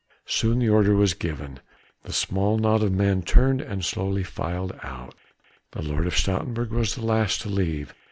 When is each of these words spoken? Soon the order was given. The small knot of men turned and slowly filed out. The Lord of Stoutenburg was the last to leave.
Soon 0.25 0.57
the 0.57 0.67
order 0.69 0.95
was 0.95 1.13
given. 1.13 1.59
The 2.05 2.11
small 2.11 2.57
knot 2.57 2.81
of 2.81 2.91
men 2.91 3.21
turned 3.21 3.61
and 3.61 3.85
slowly 3.85 4.23
filed 4.23 4.73
out. 4.81 5.13
The 5.73 5.83
Lord 5.83 6.07
of 6.07 6.15
Stoutenburg 6.17 6.71
was 6.71 6.95
the 6.95 7.05
last 7.05 7.41
to 7.41 7.49
leave. 7.49 7.93